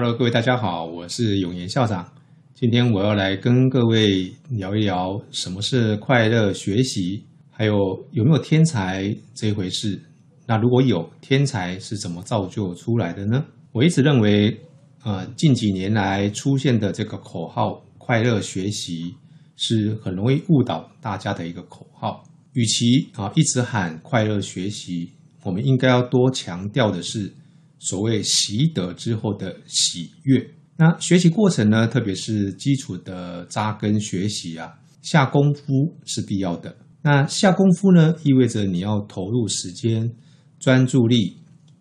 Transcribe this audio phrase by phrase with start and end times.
[0.00, 2.08] Hello，各位大家好，我是永言校长。
[2.54, 7.74] 今天我要来跟各位聊一聊什么是快乐学习，还有
[8.12, 10.00] 有没有天才这一回事。
[10.46, 13.44] 那如果有天才，是怎么造就出来的呢？
[13.72, 14.56] 我一直认为，
[15.02, 19.16] 呃，近几年来出现的这个口号“快乐学习”
[19.58, 22.22] 是很容易误导大家的一个口号。
[22.52, 25.10] 与其啊一直喊快乐学习，
[25.42, 27.32] 我们应该要多强调的是。
[27.78, 35.62] 所谓习得之后的喜悦，那学习过程呢，特别是基础的扎根学习啊，下功夫
[36.04, 36.76] 是必要的。
[37.02, 40.12] 那下功夫呢，意味着你要投入时间、
[40.58, 41.36] 专注力、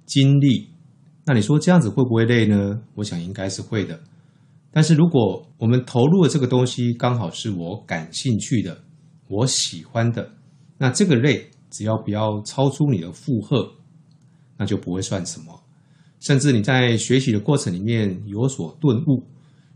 [0.06, 0.70] 精力。
[1.26, 2.80] 那你说这样子会不会累呢？
[2.96, 4.00] 我想应该是会的。
[4.72, 8.80] 但是如果我们投入的这个东西刚好是我感兴趣的、
[9.28, 10.32] 我喜欢的，
[10.78, 13.74] 那这个累只要不要超出你的负荷，
[14.58, 15.64] 那就不会算什么。
[16.20, 19.24] 甚至你在学习的过程里面有所顿悟，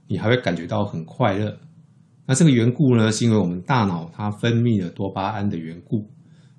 [0.08, 1.58] 你还会感觉到很快乐。
[2.26, 6.10] 那这个缘故呢，是因为我们大脑它分泌了多巴胺的缘故。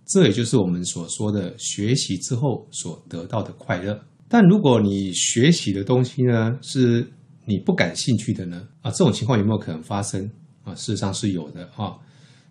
[0.04, 3.98] 这也就是我们所说的学习之后所得到的快乐。
[4.28, 7.06] 但如果你学习的东西呢，是
[7.46, 8.66] 你不感兴趣的呢？
[8.82, 10.30] 啊，这种情况有没有可能发生？
[10.64, 11.96] 啊，事实上是有的啊。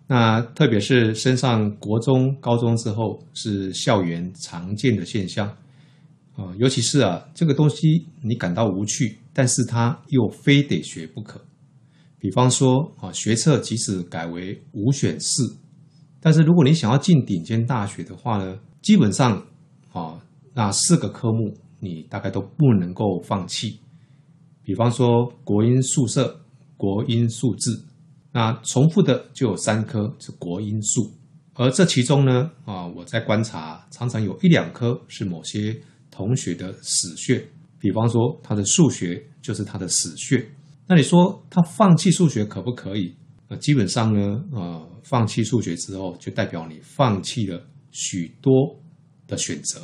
[0.06, 5.50] 那特别是升上国中、高中之后，是校园常见的现象。
[6.34, 11.38] 啊，尤其是啊，这个东西你感到无趣，但是它又非得学不可。
[12.18, 15.56] 比方说啊，学测即使改为五选四，
[16.20, 19.46] 但是如果你想要进顶尖大学的话呢，基本上
[19.92, 20.18] 啊，
[20.54, 23.78] 那四个科目你大概都不能够放弃。
[24.62, 26.40] 比方说国英数社、
[26.78, 27.84] 国英数字，
[28.32, 31.10] 那重复的就有三科是国英数，
[31.52, 35.78] 而这其中呢啊，我在观察，常常有一两科是某些。
[36.12, 37.44] 同学的死穴，
[37.80, 40.46] 比方说他的数学就是他的死穴。
[40.86, 43.12] 那你说他放弃数学可不可以？
[43.48, 48.52] 呃，基本上呢，呃，放弃数学之后，就代表你放弃了许多
[49.26, 49.80] 的选择，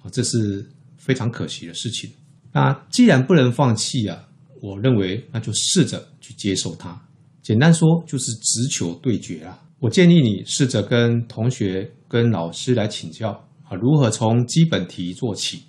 [0.00, 0.64] 啊，这是
[0.96, 2.10] 非常可惜的事情。
[2.52, 4.28] 那既然不能放弃啊，
[4.60, 7.00] 我认为那就试着去接受它。
[7.42, 9.62] 简单说就是直球对决啊。
[9.80, 13.47] 我建议你试着跟同学、跟老师来请教。
[13.68, 15.62] 啊，如何从基本题做起？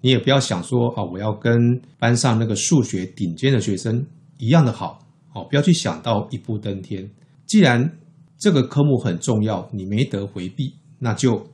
[0.00, 4.04] 你也不要想说啊，我要跟班上那个数学顶尖的学生
[4.38, 4.98] 一样的好
[5.32, 7.10] 哦，不要去想到一步登天。
[7.46, 7.98] 既然
[8.38, 11.46] 这个科目很重要，你没得回避，那就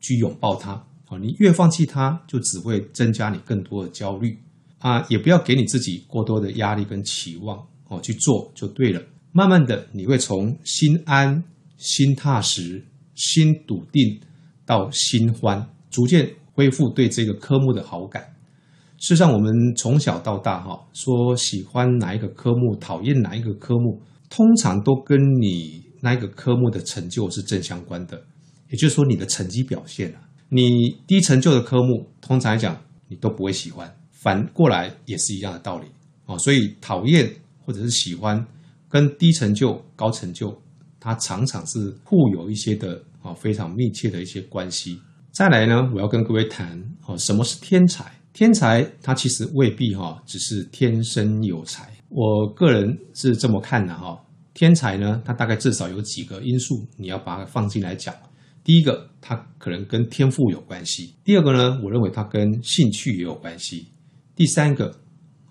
[0.00, 0.72] 去拥抱它。
[1.08, 4.38] 哦，你越放弃它，就只会增加你更多的焦虑
[4.78, 5.04] 啊！
[5.08, 7.58] 也不要给你自己过多的压力跟期望
[7.88, 9.02] 哦，去做就对了。
[9.32, 11.42] 慢慢的，你会从心安、
[11.76, 12.82] 心踏实、
[13.14, 14.20] 心笃定。
[14.68, 18.22] 到新欢，逐渐恢复对这个科目的好感。
[18.98, 23.98] 事实上，我们从小到大，哈，说喜欢哪一个科目，讨厌哪一个科目，
[24.28, 28.22] 通常都跟你那一个科目的成就是正相关的。
[28.68, 30.20] 也就是说，你的成绩表现啊，
[30.50, 33.90] 你低成就的科目，通常来讲，你都不会喜欢。
[34.10, 35.86] 反过来也是一样的道理
[36.26, 36.36] 啊。
[36.36, 37.32] 所以，讨厌
[37.64, 38.46] 或者是喜欢，
[38.86, 40.54] 跟低成就、高成就，
[41.00, 43.02] 它常常是互有一些的。
[43.22, 45.00] 啊，非常密切的一些关系。
[45.30, 48.10] 再来呢，我要跟各位谈哦，什么是天才？
[48.32, 51.92] 天才他其实未必哈，只是天生有才。
[52.08, 54.18] 我个人是这么看的哈。
[54.54, 58.14] 天才呢，他大概至少有几个因素，你要把它放进来讲。
[58.64, 63.86] 第一个，他可能跟天赋有关系；第二个呢，我认为他跟兴趣也有关系；
[64.34, 64.86] 第三个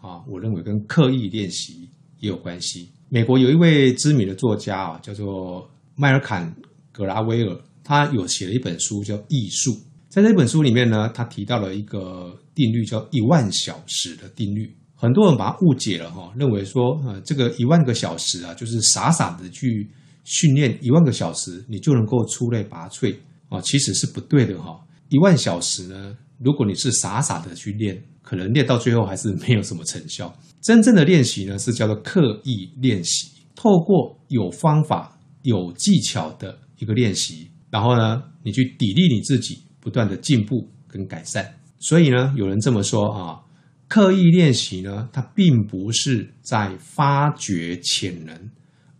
[0.01, 1.89] 啊，我认为跟刻意练习
[2.19, 2.89] 也有关系。
[3.09, 6.53] 美国有一位知名的作家啊，叫做迈尔坎。
[6.97, 9.71] 格拉威尔他有写了一本书叫《艺术》，
[10.09, 14.75] 在这本书里面呢，他提到了一个定律，叫一万小时的定律。
[14.95, 19.87] 很多人把它误解了哈，认为说呃，这个一万个小时啊，就是傻傻的去
[20.23, 23.15] 训练一万个小时，你就能够出类拔萃
[23.47, 24.83] 啊，其实是不对的哈。
[25.09, 30.35] 一万小时呢，如果你是傻傻的去练，可能练到最后还是没有什么成效。
[30.63, 36.57] 真正的练习呢，是叫做刻意练习，透过有方法、有技巧的。
[36.79, 41.53] 一个练习，然后呢，你去砥砺你自己，不断的进步跟改善。
[41.79, 43.39] 所以呢，有人这么说啊，
[43.87, 48.49] 刻意练习呢，它并不是在发掘潜能，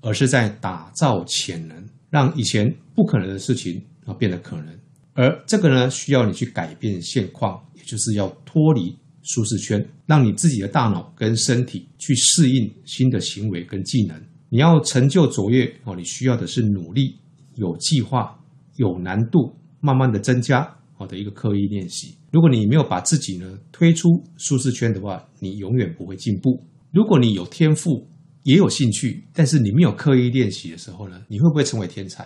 [0.02, 4.68] 而是在打造潜能，让以前不可能的事情啊变得可能。
[5.14, 14.16] 而这个呢，需要你去改变现况，也就是要脱离舒适圈，让你自己的大脑跟身体去适应新的行为跟技能。
[14.50, 17.18] 你要成就卓越哦，你需要的是努力。
[17.58, 18.40] 有计划、
[18.78, 22.16] 有难度，慢慢的增加，好的一个刻意练习。
[22.32, 26.64] 如果你没有把自己呢推出舒适圈的话，你永远不会进步。
[26.92, 28.08] 如果你有天赋，
[28.44, 32.26] 也有兴趣，但是你没有刻意练习的时候呢，你会不会成为天才？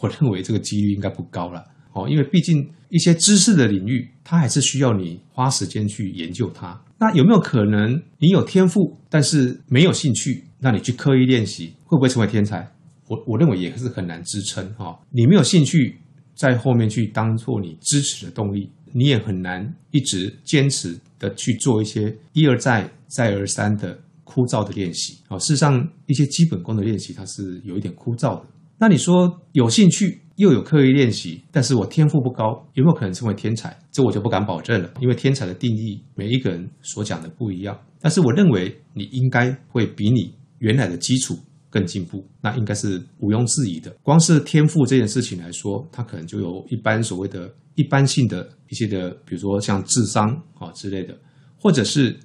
[0.00, 6.78] 我认为这个几率应该不高了哦，因为毕竟一些知识的领域，它还是需要你花时间去研究它。
[6.98, 10.44] 那有没有可能你有天赋，但是没有兴趣？
[10.60, 12.70] 那你去刻意练习，会不会成为天才？
[13.08, 14.98] 我我认为也是很难支撑哈。
[15.10, 15.98] 你没有兴趣，
[16.34, 25.38] 在后面去当做你支持的动力，你也很难一直坚持的去做一些一而再再而三的枯燥的练习啊。
[25.38, 28.46] 事实上，一些基本功的练习它是有一点枯燥的。
[28.78, 33.74] 那你说有兴趣又有刻意练习，但是我天赋不高，有没有可能成为天才？
[33.90, 37.78] 这我就不敢保证了，因为天才的定义每一个人所讲的不一样。
[38.00, 41.38] 但是我认为你应该会比你原来的基础
[41.76, 43.94] 更进步，那应该是毋庸置疑的。
[44.02, 50.26] 光是天赋这件事情来说，它可能就有一般所谓的一般性的一些的，比如说像智商
[50.58, 51.14] 啊之类的，
[51.60, 52.18] 或者是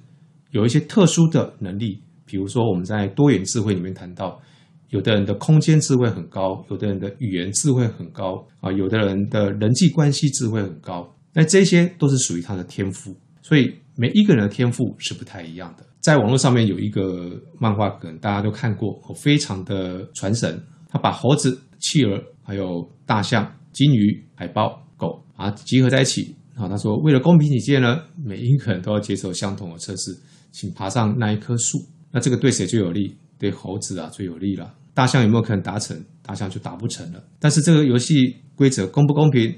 [0.52, 4.40] 有一些特殊的能力，比如说我们在多元智慧里面谈到。
[4.88, 13.16] 有的人的空间智慧很高，有的人的语言智慧很高啊，有的人的人际关系智慧很高，那这些都是属于他的天赋。
[13.40, 15.86] 所以每一个人的天赋是不太一样的。
[16.00, 20.60] 在网络上面有一个漫画梗，大家都看过，我非常的传神。
[20.88, 30.18] 他把猴子、企鹅、还有大象、金鱼、海豹、狗啊集合在一起，然后他说，为了公平起见呢，每一个人都要接受相同的测试，
[30.50, 31.78] 请爬上那一棵树。
[32.10, 33.16] 那这个对谁最有利？
[33.38, 34.74] 对猴子啊最有利了。
[34.94, 35.98] 大象有没有可能达成？
[36.22, 37.22] 大象就达不成了。
[37.38, 39.54] 但是这个游戏规则公不公平？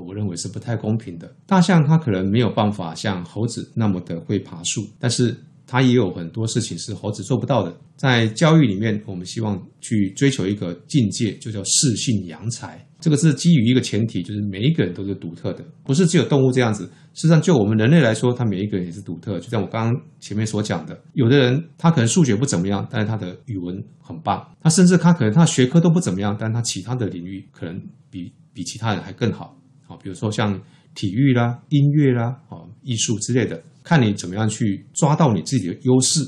[0.00, 1.34] 我认为是不太公平的。
[1.46, 5.36] 大象它可能没有办法像猴子那么的会爬树，但是
[5.66, 7.74] 它也有很多事情是猴子做不到的。
[7.96, 12.84] 在教育里面，我们希望去追求一个境界，就叫适性扬才。
[12.98, 16.84] 这个是基于一个前提，就是每一个人都是独特的，不是只有动物这样子。
[17.14, 19.38] 事实上，就我们人类来说，他每一个人也是独特。
[19.38, 24.44] 就像我刚刚前面所讲的，有的人他可能数学不怎么样，但是他的语文很棒。
[24.60, 27.80] 他甚至他可能他学科都不怎么样，但他其他的领域可能
[28.10, 29.56] 比比其他人还更好。
[29.86, 30.60] 好，比如说像
[30.94, 36.20] 体育啦、音乐啦、啊艺术之类的，看你怎么样去抓到你自己的优势，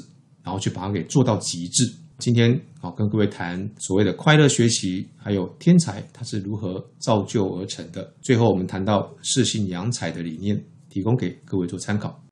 [0.43, 1.93] 然后去把它给做到极致。
[2.19, 8.15] 今天好跟各位谈所谓的快乐学习，还有天才它是如何造就而成的。
[8.23, 12.24] 最后我们谈到四性养才的理念，提供给各位做参考。